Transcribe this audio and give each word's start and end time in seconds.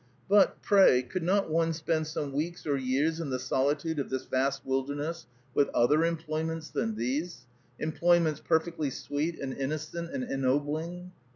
But, 0.27 0.63
pray, 0.63 1.03
could 1.03 1.21
not 1.21 1.51
one 1.51 1.73
spend 1.73 2.07
some 2.07 2.31
weeks 2.31 2.65
or 2.65 2.75
years 2.75 3.19
in 3.19 3.29
the 3.29 3.37
solitude 3.37 3.99
of 3.99 4.09
this 4.09 4.25
vast 4.25 4.65
wilderness 4.65 5.27
with 5.53 5.69
other 5.75 6.03
employments 6.03 6.71
than 6.71 6.95
these, 6.95 7.45
employments 7.77 8.39
perfectly 8.43 8.89
sweet 8.89 9.37
and 9.39 9.53
innocent 9.53 10.09
and 10.11 10.23
ennobling? 10.23 11.11